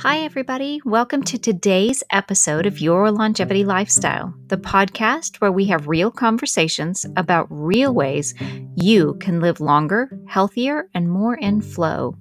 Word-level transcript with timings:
Hi, 0.00 0.18
everybody. 0.18 0.82
Welcome 0.84 1.22
to 1.22 1.38
today's 1.38 2.02
episode 2.10 2.66
of 2.66 2.82
Your 2.82 3.10
Longevity 3.10 3.64
Lifestyle, 3.64 4.34
the 4.48 4.58
podcast 4.58 5.36
where 5.36 5.50
we 5.50 5.64
have 5.66 5.88
real 5.88 6.10
conversations 6.10 7.06
about 7.16 7.46
real 7.48 7.94
ways 7.94 8.34
you 8.76 9.14
can 9.20 9.40
live 9.40 9.58
longer, 9.58 10.10
healthier, 10.26 10.90
and 10.92 11.10
more 11.10 11.36
in 11.36 11.62
flow. 11.62 12.14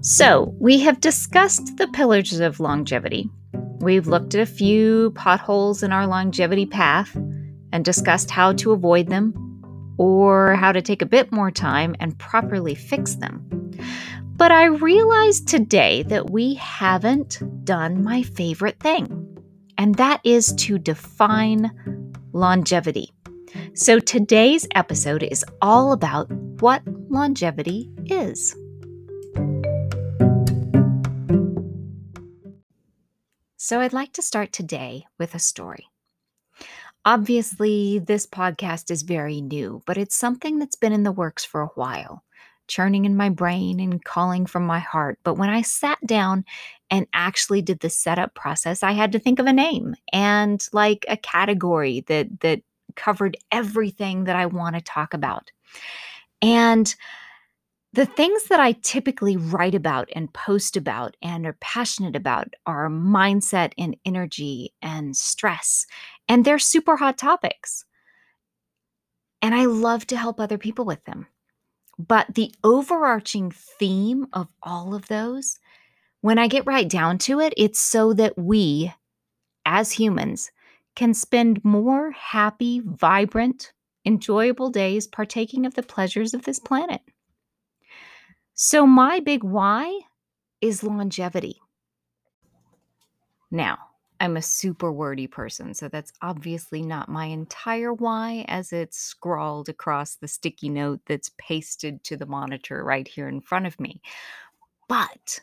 So, 0.00 0.52
we 0.58 0.80
have 0.80 1.00
discussed 1.00 1.76
the 1.76 1.86
pillars 1.86 2.40
of 2.40 2.58
longevity. 2.58 3.30
We've 3.78 4.08
looked 4.08 4.34
at 4.34 4.40
a 4.40 4.46
few 4.46 5.12
potholes 5.12 5.84
in 5.84 5.92
our 5.92 6.08
longevity 6.08 6.66
path 6.66 7.14
and 7.72 7.84
discussed 7.84 8.32
how 8.32 8.52
to 8.54 8.72
avoid 8.72 9.06
them 9.06 9.32
or 9.96 10.56
how 10.56 10.72
to 10.72 10.82
take 10.82 11.02
a 11.02 11.06
bit 11.06 11.30
more 11.30 11.52
time 11.52 11.94
and 12.00 12.18
properly 12.18 12.74
fix 12.74 13.14
them. 13.14 13.48
But 14.36 14.50
I 14.50 14.64
realized 14.64 15.46
today 15.46 16.02
that 16.08 16.30
we 16.30 16.54
haven't 16.54 17.40
done 17.64 18.02
my 18.02 18.24
favorite 18.24 18.80
thing, 18.80 19.38
and 19.78 19.94
that 19.94 20.20
is 20.24 20.52
to 20.54 20.76
define 20.76 21.70
longevity. 22.32 23.12
So 23.74 24.00
today's 24.00 24.66
episode 24.74 25.22
is 25.22 25.44
all 25.62 25.92
about 25.92 26.32
what 26.32 26.82
longevity 27.08 27.88
is. 28.06 28.56
So 33.56 33.80
I'd 33.80 33.92
like 33.92 34.12
to 34.14 34.22
start 34.22 34.52
today 34.52 35.06
with 35.16 35.36
a 35.36 35.38
story. 35.38 35.86
Obviously, 37.04 38.00
this 38.00 38.26
podcast 38.26 38.90
is 38.90 39.02
very 39.02 39.40
new, 39.40 39.80
but 39.86 39.96
it's 39.96 40.16
something 40.16 40.58
that's 40.58 40.76
been 40.76 40.92
in 40.92 41.04
the 41.04 41.12
works 41.12 41.44
for 41.44 41.60
a 41.60 41.70
while 41.76 42.24
churning 42.68 43.04
in 43.04 43.16
my 43.16 43.28
brain 43.28 43.80
and 43.80 44.04
calling 44.04 44.46
from 44.46 44.66
my 44.66 44.78
heart. 44.78 45.18
But 45.22 45.34
when 45.34 45.50
I 45.50 45.62
sat 45.62 45.98
down 46.06 46.44
and 46.90 47.06
actually 47.12 47.62
did 47.62 47.80
the 47.80 47.90
setup 47.90 48.34
process, 48.34 48.82
I 48.82 48.92
had 48.92 49.12
to 49.12 49.18
think 49.18 49.38
of 49.38 49.46
a 49.46 49.52
name 49.52 49.94
and 50.12 50.66
like 50.72 51.04
a 51.08 51.16
category 51.16 52.04
that 52.08 52.40
that 52.40 52.62
covered 52.96 53.36
everything 53.50 54.24
that 54.24 54.36
I 54.36 54.46
want 54.46 54.76
to 54.76 54.80
talk 54.80 55.14
about. 55.14 55.50
And 56.42 56.94
the 57.92 58.06
things 58.06 58.44
that 58.48 58.58
I 58.58 58.72
typically 58.72 59.36
write 59.36 59.74
about 59.74 60.08
and 60.16 60.32
post 60.32 60.76
about 60.76 61.16
and 61.22 61.46
are 61.46 61.56
passionate 61.60 62.16
about 62.16 62.52
are 62.66 62.88
mindset 62.88 63.72
and 63.78 63.96
energy 64.04 64.74
and 64.82 65.16
stress. 65.16 65.86
And 66.28 66.44
they're 66.44 66.58
super 66.58 66.96
hot 66.96 67.18
topics. 67.18 67.84
And 69.42 69.54
I 69.54 69.66
love 69.66 70.08
to 70.08 70.16
help 70.16 70.40
other 70.40 70.58
people 70.58 70.84
with 70.84 71.04
them. 71.04 71.28
But 71.98 72.34
the 72.34 72.52
overarching 72.64 73.50
theme 73.50 74.26
of 74.32 74.48
all 74.62 74.94
of 74.94 75.08
those, 75.08 75.58
when 76.20 76.38
I 76.38 76.48
get 76.48 76.66
right 76.66 76.88
down 76.88 77.18
to 77.18 77.40
it, 77.40 77.54
it's 77.56 77.78
so 77.78 78.12
that 78.14 78.36
we, 78.36 78.92
as 79.64 79.92
humans, 79.92 80.50
can 80.96 81.14
spend 81.14 81.64
more 81.64 82.12
happy, 82.12 82.80
vibrant, 82.84 83.72
enjoyable 84.04 84.70
days 84.70 85.06
partaking 85.06 85.66
of 85.66 85.74
the 85.74 85.82
pleasures 85.82 86.34
of 86.34 86.44
this 86.44 86.58
planet. 86.58 87.00
So, 88.54 88.86
my 88.86 89.20
big 89.20 89.42
why 89.42 90.00
is 90.60 90.82
longevity. 90.82 91.60
Now, 93.50 93.78
I'm 94.24 94.38
a 94.38 94.42
super 94.42 94.90
wordy 94.90 95.26
person, 95.26 95.74
so 95.74 95.88
that's 95.88 96.10
obviously 96.22 96.80
not 96.80 97.10
my 97.10 97.26
entire 97.26 97.92
why 97.92 98.46
as 98.48 98.72
it's 98.72 98.96
scrawled 98.96 99.68
across 99.68 100.14
the 100.14 100.28
sticky 100.28 100.70
note 100.70 101.00
that's 101.06 101.30
pasted 101.36 102.02
to 102.04 102.16
the 102.16 102.24
monitor 102.24 102.82
right 102.82 103.06
here 103.06 103.28
in 103.28 103.42
front 103.42 103.66
of 103.66 103.78
me. 103.78 104.00
But 104.88 105.40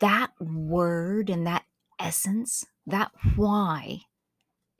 that 0.00 0.32
word 0.40 1.30
and 1.30 1.46
that 1.46 1.66
essence, 2.00 2.64
that 2.88 3.12
why, 3.36 4.00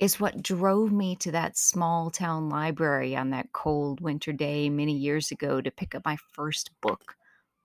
is 0.00 0.18
what 0.18 0.42
drove 0.42 0.90
me 0.90 1.14
to 1.14 1.30
that 1.30 1.56
small 1.56 2.10
town 2.10 2.48
library 2.48 3.14
on 3.14 3.30
that 3.30 3.52
cold 3.52 4.00
winter 4.00 4.32
day 4.32 4.68
many 4.68 4.96
years 4.96 5.30
ago 5.30 5.60
to 5.60 5.70
pick 5.70 5.94
up 5.94 6.04
my 6.04 6.16
first 6.32 6.72
book 6.80 7.14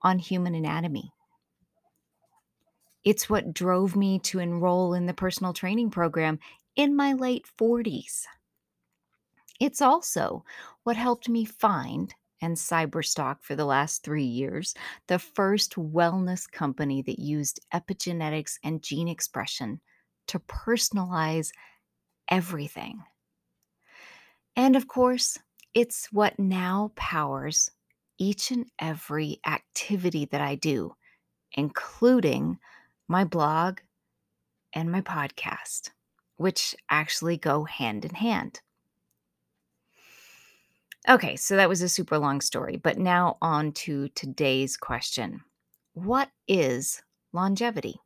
on 0.02 0.20
human 0.20 0.54
anatomy. 0.54 1.10
It's 3.04 3.30
what 3.30 3.54
drove 3.54 3.96
me 3.96 4.18
to 4.20 4.38
enroll 4.38 4.94
in 4.94 5.06
the 5.06 5.14
personal 5.14 5.52
training 5.52 5.90
program 5.90 6.38
in 6.76 6.94
my 6.94 7.14
late 7.14 7.46
40s. 7.58 8.24
It's 9.58 9.82
also 9.82 10.44
what 10.84 10.96
helped 10.96 11.28
me 11.28 11.44
find 11.44 12.14
and 12.42 12.56
cyberstock 12.56 13.42
for 13.42 13.54
the 13.54 13.66
last 13.66 14.02
three 14.02 14.24
years 14.24 14.74
the 15.08 15.18
first 15.18 15.74
wellness 15.74 16.50
company 16.50 17.02
that 17.02 17.18
used 17.18 17.60
epigenetics 17.72 18.54
and 18.64 18.82
gene 18.82 19.08
expression 19.08 19.80
to 20.28 20.38
personalize 20.38 21.50
everything. 22.30 23.02
And 24.56 24.76
of 24.76 24.88
course, 24.88 25.38
it's 25.74 26.06
what 26.12 26.38
now 26.38 26.92
powers 26.96 27.70
each 28.18 28.50
and 28.50 28.66
every 28.78 29.40
activity 29.46 30.26
that 30.26 30.40
I 30.40 30.54
do, 30.54 30.94
including 31.52 32.58
my 33.10 33.24
blog, 33.24 33.80
and 34.72 34.92
my 34.92 35.00
podcast, 35.00 35.90
which 36.36 36.76
actually 36.88 37.36
go 37.36 37.64
hand 37.64 38.04
in 38.04 38.14
hand. 38.14 38.60
Okay, 41.08 41.34
so 41.34 41.56
that 41.56 41.68
was 41.68 41.82
a 41.82 41.88
super 41.88 42.18
long 42.18 42.40
story, 42.40 42.76
but 42.76 42.98
now 42.98 43.36
on 43.42 43.72
to 43.72 44.08
today's 44.10 44.76
question 44.76 45.40
What 45.92 46.30
is 46.46 47.02
longevity? 47.32 47.96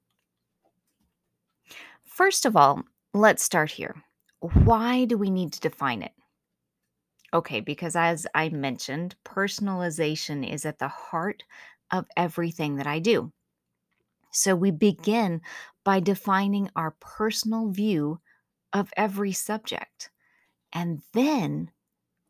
First 2.06 2.46
of 2.46 2.56
all, 2.56 2.82
let's 3.12 3.42
start 3.42 3.72
here. 3.72 3.96
Why 4.40 5.04
do 5.04 5.18
we 5.18 5.28
need 5.28 5.52
to 5.52 5.60
define 5.60 6.00
it? 6.00 6.12
Okay, 7.34 7.60
because 7.60 7.94
as 7.94 8.26
I 8.34 8.48
mentioned, 8.48 9.16
personalization 9.22 10.50
is 10.50 10.64
at 10.64 10.78
the 10.78 10.88
heart 10.88 11.42
of 11.90 12.06
everything 12.16 12.76
that 12.76 12.86
I 12.86 13.00
do. 13.00 13.32
So 14.34 14.56
we 14.56 14.72
begin 14.72 15.40
by 15.84 16.00
defining 16.00 16.68
our 16.74 16.96
personal 17.00 17.70
view 17.70 18.20
of 18.72 18.92
every 18.96 19.32
subject. 19.32 20.10
And 20.72 21.02
then 21.12 21.70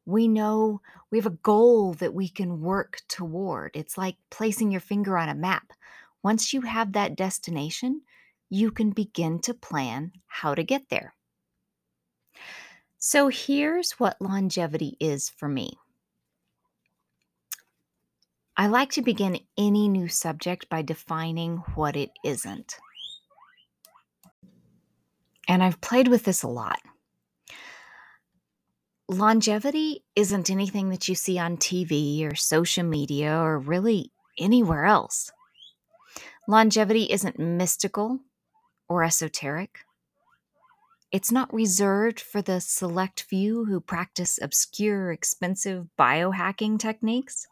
we 0.05 0.29
know 0.29 0.83
we 1.11 1.19
have 1.19 1.27
a 1.27 1.31
goal 1.31 1.95
that 1.95 2.13
we 2.13 2.29
can 2.29 2.61
work 2.61 3.01
toward. 3.09 3.71
It's 3.75 3.97
like 3.97 4.17
placing 4.31 4.71
your 4.71 4.83
finger 4.83 5.17
on 5.17 5.31
a 5.31 5.35
map. 5.35 5.73
Once 6.23 6.53
you 6.53 6.61
have 6.61 6.93
that 6.93 7.17
destination, 7.17 8.03
you 8.51 8.71
can 8.71 8.91
begin 8.91 9.39
to 9.41 9.55
plan 9.55 10.13
how 10.27 10.55
to 10.55 10.63
get 10.63 10.91
there. 10.91 11.15
So 12.99 13.29
here's 13.29 13.93
what 13.93 14.21
longevity 14.21 14.97
is 15.01 15.31
for 15.31 15.49
me 15.49 15.79
I 18.57 18.69
like 18.69 18.93
to 18.93 19.03
begin 19.03 19.41
any 19.59 19.89
new 19.89 20.07
subject 20.07 20.69
by 20.69 20.83
defining 20.83 21.57
what 21.75 21.97
it 21.97 22.11
isn't. 22.25 22.77
And 25.49 25.63
I've 25.63 25.81
played 25.81 26.07
with 26.07 26.25
this 26.25 26.45
a 26.45 26.49
lot. 26.49 26.79
Longevity 29.09 30.05
isn't 30.15 30.51
anything 30.51 30.91
that 30.91 31.09
you 31.09 31.17
see 31.17 31.39
on 31.39 31.57
TV 31.57 32.25
or 32.25 32.37
social 32.37 32.85
media 32.85 33.37
or 33.37 33.59
really 33.59 34.13
anywhere 34.39 34.85
else. 34.85 35.33
Longevity 36.47 37.05
isn't 37.11 37.39
mystical 37.39 38.21
or 38.89 39.03
esoteric. 39.03 39.81
It's 41.11 41.33
not 41.33 41.53
reserved 41.53 42.21
for 42.21 42.41
the 42.41 42.61
select 42.61 43.23
few 43.23 43.65
who 43.65 43.81
practice 43.81 44.39
obscure, 44.41 45.11
expensive 45.11 45.89
biohacking 45.99 46.79
techniques. 46.79 47.47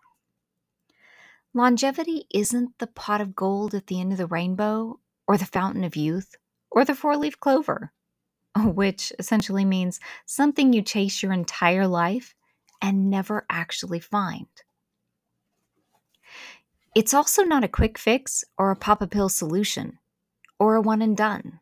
Longevity 1.54 2.25
isn't 2.32 2.78
the 2.78 2.87
pot 2.87 3.20
of 3.20 3.37
gold 3.37 3.75
at 3.75 3.87
the 3.87 4.00
end 4.00 4.12
of 4.12 4.19
the 4.19 4.26
rainbow, 4.26 4.99
or 5.26 5.37
the 5.37 5.44
fountain 5.44 5.84
of 5.84 5.96
youth, 5.96 6.34
or 6.70 6.84
the 6.84 6.94
four 6.94 7.16
leaf 7.16 7.38
clover, 7.38 7.93
which 8.56 9.12
essentially 9.19 9.64
means 9.64 10.00
something 10.25 10.72
you 10.72 10.82
chase 10.82 11.22
your 11.22 11.32
entire 11.32 11.87
life 11.87 12.34
and 12.81 13.10
never 13.10 13.44
actually 13.50 14.00
find. 14.00 14.46
It's 16.94 17.14
also 17.14 17.43
not 17.43 17.64
a 17.64 17.69
quick 17.69 17.98
fix 17.98 18.44
or 18.58 18.70
a 18.70 18.76
pop 18.76 19.00
a 19.00 19.06
pill 19.06 19.28
solution 19.28 19.98
or 20.58 20.75
a 20.75 20.81
one 20.81 21.02
and 21.02 21.16
done. 21.16 21.60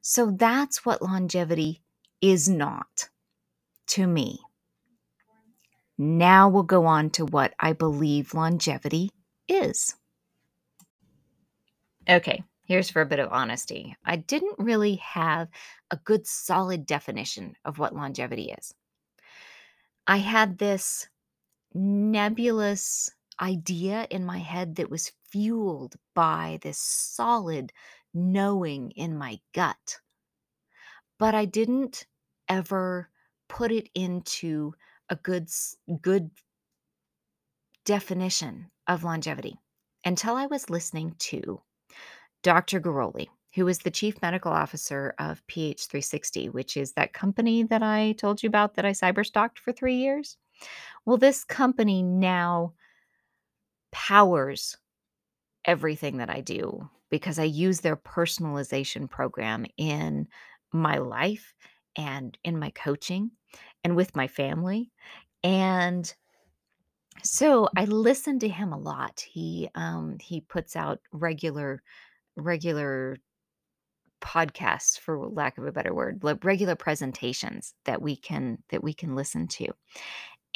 So 0.00 0.30
that's 0.30 0.84
what 0.84 1.02
longevity 1.02 1.82
is 2.20 2.48
not 2.48 3.08
to 3.88 4.06
me. 4.06 4.45
Now 5.98 6.48
we'll 6.48 6.62
go 6.62 6.86
on 6.86 7.10
to 7.10 7.24
what 7.24 7.54
I 7.58 7.72
believe 7.72 8.34
longevity 8.34 9.10
is. 9.48 9.94
Okay, 12.08 12.44
here's 12.64 12.90
for 12.90 13.02
a 13.02 13.06
bit 13.06 13.18
of 13.18 13.32
honesty. 13.32 13.96
I 14.04 14.16
didn't 14.16 14.58
really 14.58 14.96
have 14.96 15.48
a 15.90 15.96
good 15.96 16.26
solid 16.26 16.86
definition 16.86 17.56
of 17.64 17.78
what 17.78 17.94
longevity 17.94 18.54
is. 18.56 18.74
I 20.06 20.18
had 20.18 20.58
this 20.58 21.08
nebulous 21.74 23.10
idea 23.40 24.06
in 24.10 24.24
my 24.24 24.38
head 24.38 24.76
that 24.76 24.90
was 24.90 25.12
fueled 25.24 25.96
by 26.14 26.58
this 26.62 26.78
solid 26.78 27.72
knowing 28.14 28.92
in 28.92 29.16
my 29.16 29.40
gut. 29.52 29.98
But 31.18 31.34
I 31.34 31.44
didn't 31.44 32.06
ever 32.48 33.10
put 33.48 33.72
it 33.72 33.88
into 33.94 34.74
a 35.08 35.16
good 35.16 35.48
good 36.00 36.30
definition 37.84 38.70
of 38.88 39.04
longevity 39.04 39.58
until 40.04 40.34
I 40.34 40.46
was 40.46 40.70
listening 40.70 41.14
to 41.18 41.60
Dr. 42.42 42.80
Garoli, 42.80 43.28
who 43.54 43.66
is 43.68 43.78
the 43.78 43.90
chief 43.90 44.20
medical 44.22 44.52
officer 44.52 45.14
of 45.18 45.46
PH360, 45.46 46.52
which 46.52 46.76
is 46.76 46.92
that 46.92 47.12
company 47.12 47.62
that 47.64 47.82
I 47.82 48.12
told 48.12 48.42
you 48.42 48.48
about 48.48 48.74
that 48.74 48.84
I 48.84 48.90
cyberstalked 48.90 49.58
for 49.58 49.72
three 49.72 49.96
years. 49.96 50.36
Well, 51.04 51.16
this 51.16 51.44
company 51.44 52.02
now 52.02 52.74
powers 53.92 54.76
everything 55.64 56.18
that 56.18 56.30
I 56.30 56.40
do 56.40 56.88
because 57.10 57.38
I 57.38 57.44
use 57.44 57.80
their 57.80 57.96
personalization 57.96 59.08
program 59.08 59.66
in 59.76 60.28
my 60.72 60.98
life 60.98 61.54
and 61.96 62.36
in 62.44 62.58
my 62.58 62.70
coaching 62.70 63.30
and 63.86 63.94
with 63.94 64.16
my 64.16 64.26
family. 64.26 64.90
And 65.44 66.12
so 67.22 67.68
I 67.76 67.84
listen 67.84 68.40
to 68.40 68.48
him 68.48 68.72
a 68.72 68.78
lot. 68.78 69.20
He 69.20 69.70
um 69.76 70.18
he 70.20 70.40
puts 70.40 70.74
out 70.74 70.98
regular 71.12 71.82
regular 72.34 73.18
podcasts 74.20 74.98
for 74.98 75.28
lack 75.28 75.56
of 75.56 75.66
a 75.66 75.72
better 75.72 75.94
word, 75.94 76.20
regular 76.42 76.74
presentations 76.74 77.74
that 77.84 78.02
we 78.02 78.16
can 78.16 78.58
that 78.70 78.82
we 78.82 78.92
can 78.92 79.14
listen 79.14 79.46
to. 79.46 79.68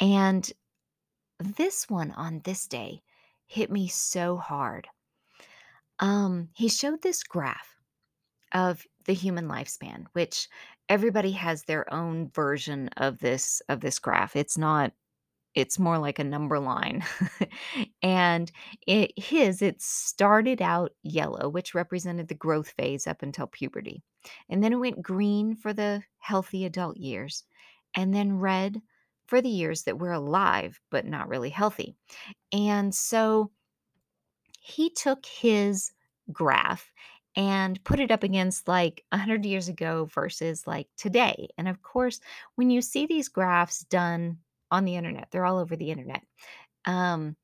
And 0.01 0.51
this 1.39 1.89
one 1.89 2.11
on 2.11 2.41
this 2.43 2.67
day 2.67 3.01
hit 3.47 3.71
me 3.71 3.87
so 3.87 4.35
hard. 4.35 4.89
Um 5.99 6.49
he 6.53 6.67
showed 6.67 7.01
this 7.01 7.23
graph 7.23 7.77
of 8.51 8.85
the 9.05 9.13
human 9.13 9.47
lifespan, 9.47 10.07
which 10.11 10.49
everybody 10.91 11.31
has 11.31 11.63
their 11.63 11.91
own 11.91 12.27
version 12.35 12.89
of 12.97 13.17
this 13.19 13.61
of 13.69 13.79
this 13.79 13.97
graph. 13.97 14.35
It's 14.35 14.57
not 14.57 14.91
it's 15.55 15.79
more 15.79 15.97
like 15.97 16.19
a 16.19 16.23
number 16.23 16.59
line. 16.59 17.03
and 18.03 18.51
it 18.85 19.13
his 19.17 19.61
it 19.61 19.81
started 19.81 20.61
out 20.61 20.91
yellow, 21.01 21.47
which 21.47 21.73
represented 21.73 22.27
the 22.27 22.35
growth 22.35 22.71
phase 22.71 23.07
up 23.07 23.23
until 23.23 23.47
puberty. 23.47 24.03
And 24.49 24.61
then 24.61 24.73
it 24.73 24.79
went 24.79 25.01
green 25.01 25.55
for 25.55 25.71
the 25.71 26.03
healthy 26.19 26.65
adult 26.65 26.97
years, 26.97 27.45
and 27.95 28.13
then 28.13 28.39
red 28.39 28.81
for 29.27 29.41
the 29.41 29.49
years 29.49 29.83
that 29.83 29.97
were 29.97 30.11
alive 30.11 30.81
but 30.89 31.05
not 31.05 31.29
really 31.29 31.49
healthy. 31.49 31.95
And 32.51 32.93
so 32.93 33.49
he 34.59 34.89
took 34.89 35.25
his 35.25 35.93
graph 36.33 36.91
and 37.35 37.83
put 37.83 37.99
it 37.99 38.11
up 38.11 38.23
against 38.23 38.67
like 38.67 39.03
100 39.11 39.45
years 39.45 39.67
ago 39.69 40.05
versus 40.05 40.67
like 40.67 40.87
today. 40.97 41.49
And 41.57 41.67
of 41.67 41.81
course, 41.81 42.19
when 42.55 42.69
you 42.69 42.81
see 42.81 43.05
these 43.05 43.29
graphs 43.29 43.81
done 43.85 44.39
on 44.71 44.85
the 44.85 44.95
internet, 44.95 45.29
they're 45.31 45.45
all 45.45 45.59
over 45.59 45.75
the 45.75 45.91
internet. 45.91 46.23
Um, 46.85 47.35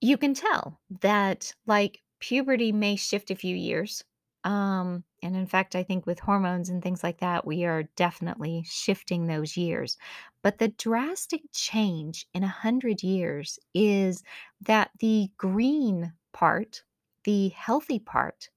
you 0.00 0.16
can 0.16 0.34
tell 0.34 0.80
that 1.00 1.52
like 1.66 2.02
puberty 2.20 2.72
may 2.72 2.96
shift 2.96 3.30
a 3.30 3.36
few 3.36 3.56
years. 3.56 4.04
Um, 4.44 5.02
and 5.22 5.34
in 5.34 5.46
fact, 5.46 5.74
I 5.74 5.82
think 5.82 6.06
with 6.06 6.20
hormones 6.20 6.68
and 6.68 6.82
things 6.82 7.02
like 7.02 7.18
that, 7.18 7.44
we 7.46 7.64
are 7.64 7.84
definitely 7.96 8.62
shifting 8.68 9.26
those 9.26 9.56
years. 9.56 9.98
But 10.42 10.58
the 10.58 10.68
drastic 10.68 11.42
change 11.52 12.26
in 12.32 12.44
a 12.44 12.48
hundred 12.48 13.02
years 13.02 13.58
is 13.74 14.22
that 14.60 14.90
the 15.00 15.30
green 15.36 16.12
part, 16.32 16.84
the 17.26 17.50
healthy 17.50 17.98
part, 17.98 18.48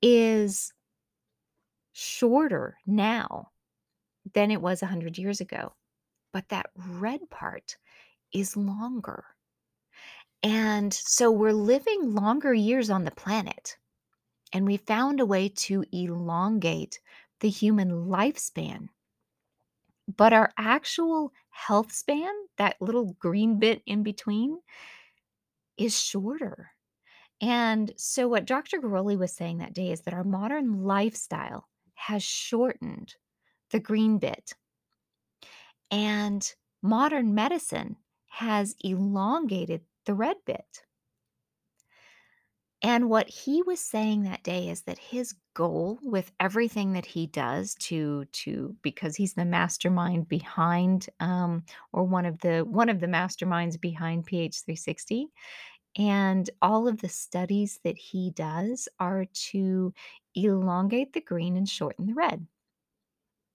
is 0.00 0.72
shorter 1.92 2.78
now 2.86 3.50
than 4.34 4.52
it 4.52 4.62
was 4.62 4.82
a 4.82 4.86
hundred 4.86 5.18
years 5.18 5.40
ago. 5.40 5.72
But 6.32 6.50
that 6.50 6.70
red 6.76 7.28
part 7.30 7.76
is 8.32 8.56
longer. 8.56 9.24
And 10.42 10.94
so 10.94 11.32
we're 11.32 11.52
living 11.52 12.14
longer 12.14 12.54
years 12.54 12.90
on 12.90 13.04
the 13.04 13.10
planet. 13.10 13.76
And 14.52 14.64
we 14.64 14.76
found 14.76 15.18
a 15.18 15.26
way 15.26 15.48
to 15.48 15.84
elongate 15.92 17.00
the 17.40 17.50
human 17.50 18.06
lifespan. 18.06 18.88
But 20.16 20.32
our 20.32 20.52
actual 20.56 21.32
health 21.50 21.92
span, 21.92 22.32
that 22.56 22.80
little 22.80 23.14
green 23.18 23.58
bit 23.58 23.82
in 23.84 24.02
between, 24.02 24.60
is 25.76 26.00
shorter. 26.00 26.70
And 27.40 27.92
so, 27.96 28.26
what 28.26 28.46
Dr. 28.46 28.80
Garoli 28.80 29.16
was 29.16 29.32
saying 29.32 29.58
that 29.58 29.74
day 29.74 29.92
is 29.92 30.00
that 30.02 30.14
our 30.14 30.24
modern 30.24 30.82
lifestyle 30.82 31.68
has 31.94 32.22
shortened 32.22 33.14
the 33.70 33.80
green 33.80 34.18
bit. 34.18 34.54
And 35.90 36.46
modern 36.82 37.34
medicine 37.34 37.96
has 38.28 38.74
elongated 38.82 39.82
the 40.06 40.14
red 40.14 40.36
bit. 40.46 40.82
And 42.80 43.10
what 43.10 43.28
he 43.28 43.62
was 43.62 43.80
saying 43.80 44.22
that 44.22 44.44
day 44.44 44.68
is 44.68 44.82
that 44.82 44.98
his 44.98 45.34
goal 45.54 45.98
with 46.00 46.30
everything 46.38 46.92
that 46.92 47.06
he 47.06 47.26
does 47.26 47.74
to 47.80 48.24
to 48.26 48.76
because 48.82 49.16
he's 49.16 49.34
the 49.34 49.44
mastermind 49.44 50.28
behind 50.28 51.08
um, 51.18 51.64
or 51.92 52.04
one 52.04 52.24
of 52.24 52.38
the 52.38 52.60
one 52.60 52.88
of 52.88 53.00
the 53.00 53.08
masterminds 53.08 53.80
behind 53.80 54.28
PH360 54.28 55.24
and 55.98 56.48
all 56.62 56.88
of 56.88 57.00
the 57.02 57.08
studies 57.10 57.80
that 57.84 57.98
he 57.98 58.30
does 58.30 58.88
are 59.00 59.26
to 59.26 59.92
elongate 60.34 61.12
the 61.12 61.20
green 61.20 61.56
and 61.56 61.68
shorten 61.68 62.06
the 62.06 62.14
red. 62.14 62.46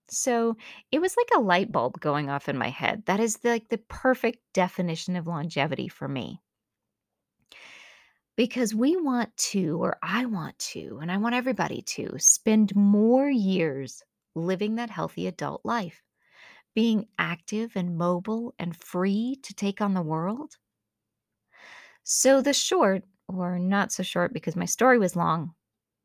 So 0.09 0.55
it 0.91 0.99
was 0.99 1.17
like 1.17 1.29
a 1.35 1.41
light 1.41 1.71
bulb 1.71 1.99
going 1.99 2.29
off 2.29 2.47
in 2.47 2.57
my 2.57 2.69
head. 2.69 3.05
That 3.05 3.19
is 3.19 3.43
like 3.43 3.67
the 3.69 3.77
perfect 3.77 4.39
definition 4.53 5.15
of 5.17 5.27
longevity 5.27 5.87
for 5.89 6.07
me. 6.07 6.41
Because 8.35 8.75
we 8.75 8.95
want 8.95 9.35
to, 9.37 9.81
or 9.83 9.97
I 10.03 10.25
want 10.25 10.57
to, 10.73 10.99
and 11.01 11.11
I 11.11 11.17
want 11.17 11.33
everybody 11.35 11.81
to 11.81 12.17
spend 12.19 12.75
more 12.75 13.27
years 13.29 14.03
living 14.35 14.75
that 14.75 14.89
healthy 14.91 15.25
adult 15.27 15.63
life, 15.65 16.03
being 16.75 17.09
active 17.19 17.75
and 17.75 17.97
mobile 17.97 18.55
and 18.59 18.75
free 18.75 19.37
to 19.43 19.53
take 19.55 19.81
on 19.81 19.93
the 19.95 20.03
world. 20.03 20.57
So, 22.03 22.41
the 22.41 22.53
short, 22.53 23.03
or 23.27 23.57
not 23.59 23.91
so 23.91 24.03
short 24.03 24.33
because 24.33 24.55
my 24.55 24.65
story 24.65 24.99
was 24.99 25.15
long, 25.15 25.53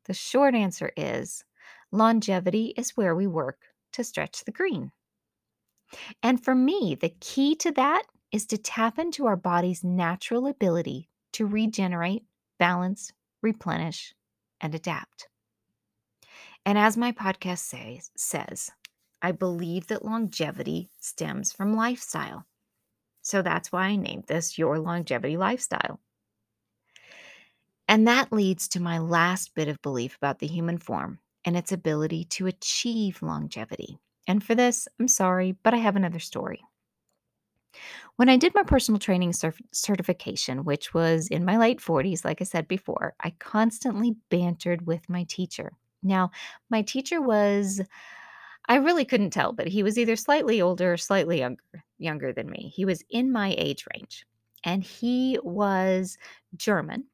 the 0.05 0.13
short 0.13 0.55
answer 0.55 0.91
is 0.95 1.43
longevity 1.91 2.73
is 2.77 2.95
where 2.95 3.15
we 3.15 3.27
work 3.27 3.59
to 3.93 4.03
stretch 4.03 4.43
the 4.45 4.51
green. 4.51 4.91
And 6.23 6.43
for 6.43 6.55
me, 6.55 6.95
the 6.99 7.13
key 7.19 7.55
to 7.57 7.71
that 7.73 8.03
is 8.31 8.45
to 8.47 8.57
tap 8.57 8.99
into 8.99 9.25
our 9.25 9.35
body's 9.35 9.83
natural 9.83 10.47
ability 10.47 11.09
to 11.33 11.45
regenerate, 11.45 12.23
balance, 12.57 13.11
replenish, 13.41 14.13
and 14.61 14.73
adapt. 14.75 15.27
And 16.65 16.77
as 16.77 16.97
my 16.97 17.11
podcast 17.11 17.59
says, 17.59 18.11
says, 18.15 18.71
I 19.21 19.31
believe 19.31 19.87
that 19.87 20.05
longevity 20.05 20.91
stems 20.99 21.51
from 21.51 21.75
lifestyle. 21.75 22.45
So 23.29 23.43
that's 23.43 23.71
why 23.71 23.83
I 23.83 23.95
named 23.95 24.23
this 24.25 24.57
Your 24.57 24.79
Longevity 24.79 25.37
Lifestyle. 25.37 25.99
And 27.87 28.07
that 28.07 28.33
leads 28.33 28.67
to 28.69 28.81
my 28.81 28.97
last 28.97 29.53
bit 29.53 29.67
of 29.67 29.79
belief 29.83 30.15
about 30.15 30.39
the 30.39 30.47
human 30.47 30.79
form 30.79 31.19
and 31.45 31.55
its 31.55 31.71
ability 31.71 32.23
to 32.25 32.47
achieve 32.47 33.21
longevity. 33.21 33.99
And 34.27 34.43
for 34.43 34.55
this, 34.55 34.87
I'm 34.99 35.07
sorry, 35.07 35.51
but 35.61 35.75
I 35.75 35.77
have 35.77 35.95
another 35.95 36.17
story. 36.17 36.61
When 38.15 38.29
I 38.29 38.37
did 38.37 38.55
my 38.55 38.63
personal 38.63 38.97
training 38.97 39.33
certification, 39.73 40.65
which 40.65 40.95
was 40.95 41.27
in 41.27 41.45
my 41.45 41.57
late 41.57 41.79
40s, 41.79 42.25
like 42.25 42.41
I 42.41 42.45
said 42.45 42.67
before, 42.67 43.13
I 43.21 43.35
constantly 43.37 44.15
bantered 44.31 44.87
with 44.87 45.07
my 45.07 45.23
teacher. 45.29 45.73
Now, 46.01 46.31
my 46.71 46.81
teacher 46.81 47.21
was 47.21 47.79
I 48.67 48.75
really 48.77 49.05
couldn't 49.05 49.31
tell, 49.31 49.51
but 49.51 49.67
he 49.67 49.83
was 49.83 49.99
either 49.99 50.15
slightly 50.15 50.61
older 50.61 50.93
or 50.93 50.97
slightly 50.97 51.39
younger, 51.39 51.83
younger 51.99 52.33
than 52.33 52.49
me. 52.49 52.71
He 52.75 52.85
was 52.85 53.03
in 53.09 53.31
my 53.31 53.55
age 53.57 53.85
range. 53.93 54.25
And 54.63 54.83
he 54.83 55.39
was 55.41 56.17
German 56.57 57.05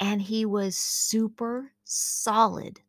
and 0.00 0.20
he 0.20 0.44
was 0.44 0.76
super 0.76 1.70
solid 1.84 2.80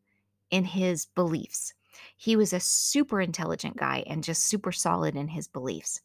in 0.50 0.64
his 0.64 1.06
beliefs. 1.06 1.72
He 2.16 2.36
was 2.36 2.52
a 2.52 2.60
super 2.60 3.20
intelligent 3.20 3.76
guy 3.76 4.02
and 4.06 4.24
just 4.24 4.44
super 4.44 4.72
solid 4.72 5.14
in 5.14 5.28
his 5.28 5.48
beliefs. 5.48 6.00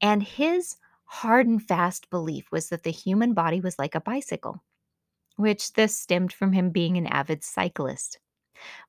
And 0.00 0.22
his 0.22 0.76
hard 1.04 1.46
and 1.46 1.62
fast 1.62 2.10
belief 2.10 2.50
was 2.50 2.70
that 2.70 2.82
the 2.82 2.90
human 2.90 3.34
body 3.34 3.60
was 3.60 3.78
like 3.78 3.94
a 3.94 4.00
bicycle, 4.00 4.62
which 5.36 5.74
this 5.74 5.94
stemmed 5.94 6.32
from 6.32 6.52
him 6.52 6.70
being 6.70 6.96
an 6.96 7.06
avid 7.06 7.44
cyclist. 7.44 8.18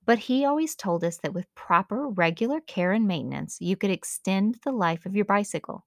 But 0.06 0.20
he 0.20 0.46
always 0.46 0.76
told 0.76 1.04
us 1.04 1.18
that 1.20 1.34
with 1.34 1.54
proper 1.56 2.08
regular 2.10 2.62
care 2.62 2.92
and 2.92 3.08
maintenance, 3.08 3.58
you 3.62 3.76
could 3.78 3.92
extend 3.92 4.56
the 4.64 4.72
life 4.72 5.06
of 5.06 5.16
your 5.16 5.26
bicycle. 5.26 5.86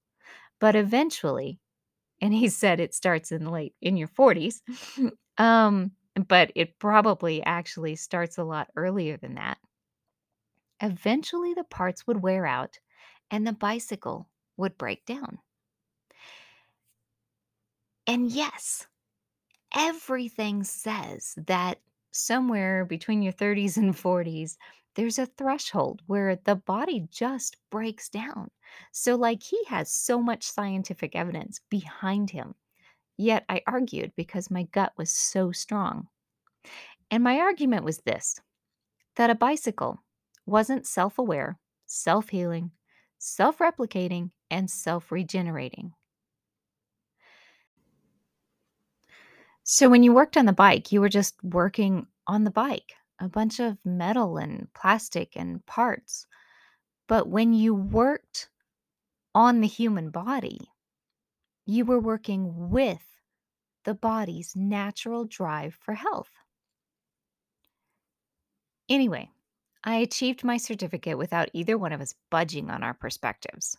But 0.59 0.75
eventually, 0.75 1.59
and 2.21 2.33
he 2.33 2.49
said 2.61 2.79
it 2.79 2.93
starts 2.95 3.31
in 3.31 3.45
late 3.51 3.75
in 3.81 3.97
your 3.97 4.09
40s. 4.09 4.61
um, 5.37 5.91
but 6.27 6.51
it 6.55 6.79
probably 6.79 7.43
actually 7.43 7.95
starts 7.95 8.37
a 8.37 8.43
lot 8.43 8.69
earlier 8.75 9.17
than 9.17 9.35
that. 9.35 9.59
Eventually, 10.81 11.53
the 11.53 11.63
parts 11.63 12.07
would 12.07 12.23
wear 12.23 12.47
out 12.47 12.79
and 13.29 13.45
the 13.45 13.53
bicycle 13.53 14.31
would 14.57 14.75
break 14.75 15.05
down. 15.05 15.39
And 18.07 18.31
yes, 18.31 18.87
everything 19.75 20.63
says 20.63 21.35
that 21.47 21.81
somewhere 22.17 22.85
between 22.85 23.21
your 23.21 23.33
30s 23.33 23.77
and 23.77 23.95
40s, 23.97 24.57
there's 24.95 25.19
a 25.19 25.25
threshold 25.25 26.01
where 26.07 26.35
the 26.35 26.55
body 26.55 27.07
just 27.11 27.57
breaks 27.69 28.09
down. 28.09 28.49
So, 28.91 29.15
like, 29.15 29.43
he 29.43 29.63
has 29.65 29.91
so 29.91 30.21
much 30.21 30.43
scientific 30.43 31.15
evidence 31.15 31.61
behind 31.69 32.31
him. 32.31 32.55
Yet 33.17 33.45
I 33.49 33.63
argued 33.67 34.13
because 34.15 34.51
my 34.51 34.63
gut 34.63 34.93
was 34.97 35.11
so 35.11 35.51
strong. 35.51 36.09
And 37.11 37.23
my 37.23 37.39
argument 37.39 37.83
was 37.83 37.99
this 37.99 38.39
that 39.15 39.29
a 39.29 39.35
bicycle 39.35 40.03
wasn't 40.45 40.87
self 40.87 41.19
aware, 41.19 41.59
self 41.85 42.29
healing, 42.29 42.71
self 43.19 43.59
replicating, 43.59 44.31
and 44.51 44.69
self 44.71 45.11
regenerating. 45.11 45.93
So, 49.69 49.89
when 49.89 50.01
you 50.01 50.13
worked 50.13 50.37
on 50.37 50.45
the 50.45 50.53
bike, 50.53 50.93
you 50.93 51.01
were 51.01 51.09
just 51.09 51.43
working 51.43 52.07
on 52.25 52.45
the 52.45 52.51
bike, 52.51 52.93
a 53.19 53.27
bunch 53.27 53.59
of 53.59 53.77
metal 53.83 54.37
and 54.37 54.73
plastic 54.73 55.35
and 55.35 55.63
parts. 55.65 56.25
But 57.05 57.27
when 57.27 57.51
you 57.51 57.75
worked 57.75 58.47
on 59.35 59.59
the 59.59 59.67
human 59.67 60.09
body, 60.09 60.69
you 61.65 61.83
were 61.83 61.99
working 61.99 62.69
with 62.69 63.03
the 63.83 63.93
body's 63.93 64.55
natural 64.55 65.25
drive 65.25 65.75
for 65.75 65.95
health. 65.95 66.31
Anyway, 68.87 69.29
I 69.83 69.95
achieved 69.97 70.45
my 70.45 70.55
certificate 70.55 71.17
without 71.17 71.49
either 71.51 71.77
one 71.77 71.91
of 71.91 71.99
us 71.99 72.15
budging 72.31 72.69
on 72.69 72.83
our 72.83 72.93
perspectives. 72.93 73.77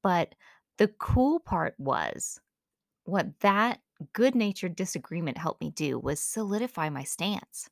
But 0.00 0.36
the 0.76 0.86
cool 0.86 1.40
part 1.40 1.74
was 1.76 2.38
what 3.02 3.40
that 3.40 3.80
good 4.06 4.34
natured 4.34 4.76
disagreement 4.76 5.38
helped 5.38 5.60
me 5.60 5.70
do 5.70 5.98
was 5.98 6.20
solidify 6.20 6.88
my 6.90 7.04
stance. 7.04 7.70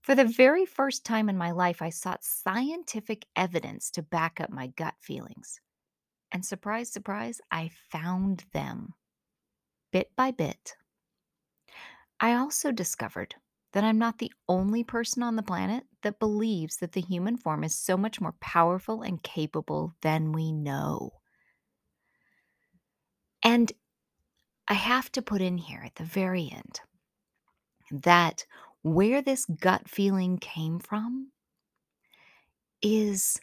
For 0.00 0.14
the 0.14 0.24
very 0.24 0.64
first 0.64 1.04
time 1.04 1.28
in 1.28 1.36
my 1.36 1.50
life, 1.50 1.82
I 1.82 1.90
sought 1.90 2.24
scientific 2.24 3.26
evidence 3.36 3.90
to 3.92 4.02
back 4.02 4.40
up 4.40 4.48
my 4.50 4.68
gut 4.68 4.94
feelings. 5.00 5.60
And 6.32 6.44
surprise, 6.46 6.90
surprise, 6.92 7.40
I 7.50 7.68
found 7.68 8.46
them 8.52 8.94
bit 9.92 10.14
by 10.16 10.32
bit. 10.32 10.76
I 12.20 12.34
also 12.34 12.72
discovered 12.72 13.36
that 13.72 13.82
I'm 13.84 13.96
not 13.98 14.18
the 14.18 14.32
only 14.50 14.84
person 14.84 15.22
on 15.22 15.36
the 15.36 15.42
planet 15.42 15.86
that 16.02 16.18
believes 16.18 16.76
that 16.78 16.92
the 16.92 17.00
human 17.00 17.36
form 17.38 17.64
is 17.64 17.74
so 17.74 17.96
much 17.96 18.20
more 18.20 18.32
powerful 18.40 19.00
and 19.02 19.22
capable 19.22 19.94
than 20.02 20.32
we 20.32 20.52
know. 20.52 21.20
And 23.42 23.72
I 24.68 24.74
have 24.74 25.12
to 25.12 25.22
put 25.22 25.40
in 25.40 25.58
here 25.58 25.82
at 25.84 25.94
the 25.94 26.04
very 26.04 26.50
end 26.52 26.80
that 27.90 28.46
where 28.82 29.22
this 29.22 29.44
gut 29.44 29.88
feeling 29.88 30.38
came 30.38 30.78
from 30.78 31.30
is 32.82 33.40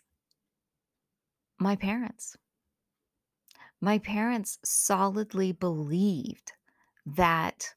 my 1.59 1.75
parents. 1.75 2.35
My 3.79 3.99
parents 3.99 4.59
solidly 4.63 5.51
believed 5.51 6.53
that 7.05 7.73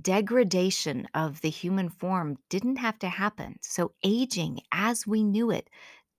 degradation 0.00 1.06
of 1.14 1.40
the 1.40 1.50
human 1.50 1.88
form 1.90 2.38
didn't 2.48 2.76
have 2.76 2.98
to 3.00 3.08
happen. 3.08 3.58
So, 3.62 3.94
aging 4.02 4.60
as 4.72 5.06
we 5.06 5.22
knew 5.22 5.50
it 5.50 5.68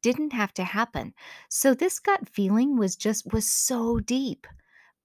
didn't 0.01 0.33
have 0.33 0.53
to 0.55 0.63
happen. 0.63 1.13
So, 1.49 1.73
this 1.73 1.99
gut 1.99 2.29
feeling 2.29 2.77
was 2.77 2.95
just 2.95 3.31
was 3.31 3.47
so 3.47 3.99
deep 3.99 4.45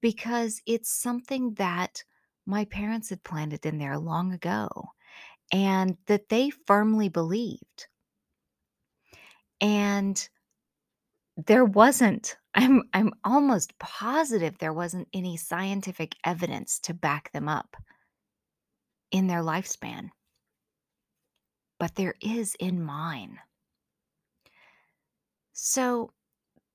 because 0.01 0.61
it's 0.67 0.91
something 0.91 1.55
that 1.55 2.05
my 2.47 2.65
parents 2.67 3.11
had 3.11 3.23
planted 3.25 3.67
in 3.67 3.79
there 3.79 3.99
long 3.99 4.33
ago 4.33 4.69
and 5.53 5.97
that 6.07 6.29
they 6.29 6.51
firmly 6.51 7.09
believed. 7.09 7.89
And 9.61 10.29
there 11.47 11.65
wasn't 11.65 12.37
I'm 12.55 12.83
I'm 12.93 13.13
almost 13.25 13.79
positive 13.79 14.59
there 14.59 14.73
wasn't 14.73 15.09
any 15.13 15.37
scientific 15.37 16.17
evidence 16.25 16.81
to 16.81 16.95
back 16.95 17.31
them 17.33 17.49
up 17.49 17.77
in 19.11 19.27
their 19.27 19.43
lifespan. 19.43 20.11
But 21.79 21.95
there 21.95 22.15
is 22.21 22.57
in 22.57 22.83
mine. 22.83 23.39
So 25.53 26.13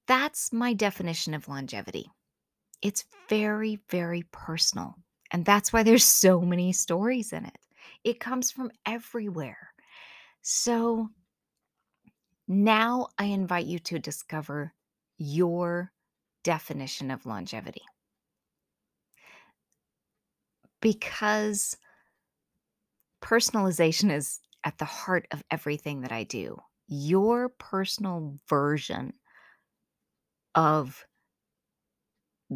that's 0.07 0.53
my 0.53 0.73
definition 0.73 1.33
of 1.33 1.47
longevity. 1.47 2.11
It's 2.83 3.05
very, 3.29 3.79
very 3.89 4.23
personal. 4.31 4.95
And 5.31 5.45
that's 5.45 5.73
why 5.73 5.81
there's 5.81 6.03
so 6.03 6.41
many 6.41 6.73
stories 6.73 7.33
in 7.33 7.45
it. 7.45 7.57
It 8.03 8.19
comes 8.19 8.51
from 8.51 8.71
everywhere. 8.85 9.73
So 10.41 11.09
now 12.47 13.07
I 13.17 13.25
invite 13.25 13.65
you 13.65 13.79
to 13.79 13.99
discover 13.99 14.73
your 15.17 15.91
definition 16.43 17.09
of 17.09 17.25
longevity. 17.25 17.81
Because 20.81 21.77
personalization 23.23 24.11
is 24.11 24.41
at 24.65 24.77
the 24.77 24.85
heart 24.85 25.25
of 25.31 25.41
everything 25.49 26.01
that 26.01 26.11
I 26.11 26.25
do. 26.25 26.57
Your 26.87 27.47
personal 27.47 28.37
version 28.49 29.13
of 30.55 31.05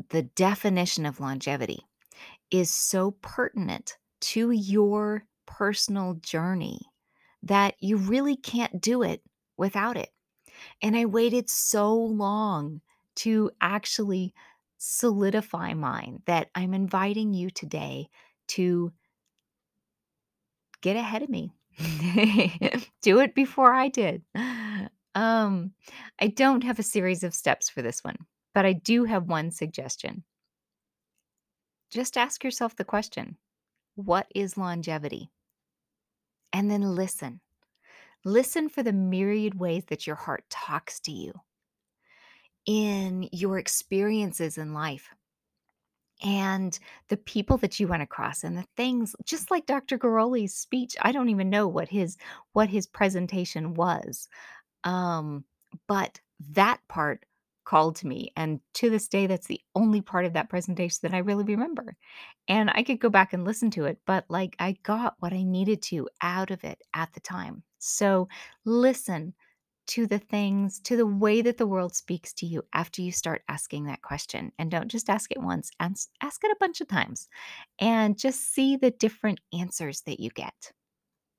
the 0.10 0.24
definition 0.24 1.06
of 1.06 1.20
longevity 1.20 1.79
is 2.51 2.72
so 2.72 3.12
pertinent 3.22 3.98
to 4.20 4.51
your 4.51 5.25
personal 5.46 6.15
journey 6.15 6.82
that 7.44 7.75
you 7.79 7.98
really 7.98 8.36
can't 8.36 8.82
do 8.82 9.03
it 9.03 9.22
without 9.58 9.98
it. 9.98 10.10
And 10.82 10.96
I 10.96 11.06
waited 11.06 11.50
so 11.50 11.94
long 11.96 12.82
to 13.17 13.51
actually 13.62 14.34
solidify 14.77 15.74
mine 15.74 16.22
that 16.25 16.50
I'm 16.56 16.74
inviting 16.74 17.34
you 17.34 17.50
today 17.50 18.10
to 18.50 18.91
get 20.82 20.96
ahead 20.96 21.24
of 21.24 21.29
me. 21.29 21.51
do 23.01 23.20
it 23.20 23.36
before 23.36 23.74
I 23.74 23.89
did. 23.89 24.24
Um, 25.15 25.72
I 26.20 26.27
don't 26.27 26.63
have 26.63 26.79
a 26.79 26.84
series 26.84 27.24
of 27.24 27.34
steps 27.34 27.70
for 27.70 27.82
this 27.82 28.03
one, 28.03 28.17
but 28.58 28.66
I 28.66 28.74
do 28.74 29.04
have 29.04 29.30
one 29.30 29.52
suggestion. 29.52 30.24
Just 31.92 32.18
ask 32.18 32.44
yourself 32.44 32.76
the 32.76 32.84
question 32.84 33.38
What 33.94 34.26
is 34.34 34.58
longevity? 34.58 35.30
And 36.52 36.72
then 36.72 36.82
listen. 36.82 37.40
Listen 38.26 38.68
for 38.68 38.82
the 38.82 38.94
myriad 38.94 39.60
ways 39.60 39.86
that 39.90 40.08
your 40.08 40.16
heart 40.16 40.44
talks 40.50 41.00
to 41.02 41.12
you 41.12 41.34
in 42.66 43.30
your 43.32 43.60
experiences 43.60 44.58
in 44.58 44.74
life 44.74 45.08
and 46.24 46.80
the 47.10 47.18
people 47.18 47.58
that 47.58 47.80
you 47.80 47.86
run 47.86 48.02
across 48.02 48.44
and 48.44 48.58
the 48.58 48.66
things 48.76 49.16
just 49.24 49.52
like 49.52 49.68
Dr. 49.68 50.00
Garoli's 50.00 50.56
speech 50.56 50.96
I 51.00 51.12
don't 51.12 51.30
even 51.30 51.52
know 51.52 51.68
what 51.68 51.90
his 51.90 52.18
what 52.54 52.70
his 52.70 52.88
presentation 52.88 53.76
was 53.76 54.28
um 54.84 55.44
but 55.88 56.20
that 56.54 56.80
part 56.90 57.24
called 57.68 57.98
to 57.98 58.08
me. 58.08 58.32
And 58.38 58.62
to 58.76 58.90
this 58.90 59.10
day, 59.10 59.28
that's 59.28 59.48
the 59.48 59.60
only 59.76 60.00
part 60.00 60.26
of 60.26 60.34
that 60.34 60.50
presentation 60.50 61.00
that 61.02 61.14
I 61.14 61.18
really 61.18 61.44
remember. 61.44 61.98
And 62.48 62.72
I 62.74 62.82
could 62.82 63.02
go 63.02 63.10
back 63.10 63.34
and 63.34 63.44
listen 63.44 63.70
to 63.72 63.86
it, 63.86 64.00
but 64.08 64.24
like 64.30 64.56
I 64.58 64.78
got 64.84 65.16
what 65.20 65.34
I 65.34 65.44
needed 65.44 65.82
to 65.84 66.08
out 66.22 66.50
of 66.50 66.64
it 66.64 66.82
at 66.94 67.12
the 67.14 67.20
time. 67.20 67.64
So 67.80 68.30
listen 68.64 69.34
to 69.88 70.08
the 70.08 70.20
things, 70.20 70.80
to 70.82 70.96
the 70.96 71.06
way 71.06 71.42
that 71.42 71.58
the 71.58 71.68
world 71.68 71.94
speaks 71.94 72.32
to 72.34 72.46
you 72.46 72.64
after 72.74 73.02
you 73.02 73.12
start 73.12 73.44
asking 73.50 73.86
that 73.86 74.02
question. 74.02 74.52
And 74.58 74.72
don't 74.72 74.90
just 74.90 75.10
ask 75.10 75.30
it 75.32 75.42
once, 75.42 75.70
ask, 75.82 76.10
it 76.22 76.52
a 76.52 76.58
bunch 76.62 76.80
of 76.80 76.88
times 76.88 77.28
and 77.80 78.18
just 78.18 78.54
see 78.54 78.78
the 78.78 78.92
different 78.92 79.42
answers 79.54 80.02
that 80.02 80.22
you 80.22 80.30
get. 80.30 80.72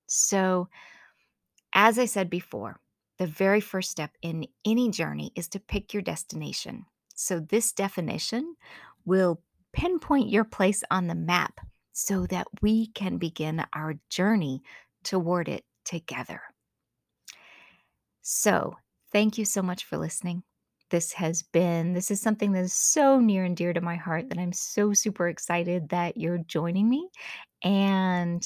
So, 0.07 0.69
as 1.75 1.99
I 1.99 2.07
said 2.07 2.29
before, 2.29 2.81
the 3.19 3.27
very 3.27 3.61
first 3.61 3.91
step 3.91 4.13
in 4.23 4.47
any 4.65 4.91
journey 4.91 5.33
is 5.37 5.49
to 5.49 5.61
pick 5.61 5.93
your 5.93 6.03
destination. 6.03 6.87
So, 7.15 7.41
this 7.41 7.73
definition 7.73 8.55
will 9.05 9.43
pinpoint 9.73 10.31
your 10.31 10.45
place 10.45 10.83
on 10.91 11.07
the 11.09 11.15
map 11.15 11.61
so 11.93 12.27
that 12.27 12.47
we 12.63 12.89
can 12.89 13.19
begin 13.19 13.65
our 13.73 13.95
journey 14.09 14.63
toward 15.05 15.49
it 15.49 15.65
together. 15.85 16.41
So, 18.23 18.77
thank 19.13 19.39
you 19.39 19.45
so 19.45 19.63
much 19.63 19.85
for 19.85 19.97
listening. 19.99 20.43
this 20.91 21.13
has 21.13 21.43
been 21.43 21.93
this 21.95 22.11
is 22.11 22.21
something 22.21 22.53
that 22.53 22.65
is 22.65 22.73
so 22.73 23.21
near 23.21 23.45
and 23.45 23.57
dear 23.57 23.73
to 23.75 23.81
my 23.81 23.97
heart 23.97 24.29
that 24.31 24.39
I'm 24.39 24.53
so 24.55 24.93
super 24.95 25.29
excited 25.29 25.91
that 25.91 26.17
you're 26.17 26.39
joining 26.39 26.89
me, 26.89 27.09
and 27.63 28.43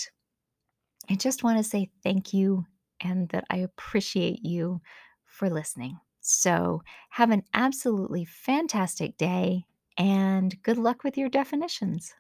I 1.11 1.15
just 1.17 1.43
wanna 1.45 1.63
say 1.65 1.91
thank 2.03 2.33
you 2.33 2.65
and 3.03 3.29
that 3.31 3.45
I 3.51 3.59
appreciate 3.59 4.45
you 4.45 4.81
for 5.25 5.51
listening. 5.51 5.99
So, 6.21 6.83
have 7.11 7.31
an 7.31 7.43
absolutely 7.55 8.25
fantastic 8.25 9.17
day, 9.17 9.67
and 9.99 10.63
good 10.63 10.79
luck 10.79 11.03
with 11.05 11.17
your 11.19 11.29
definitions. 11.29 12.15